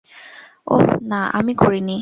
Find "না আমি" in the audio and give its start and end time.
1.01-1.53